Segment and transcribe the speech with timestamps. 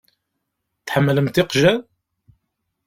[0.85, 1.79] Tḥemmlemt iqjan?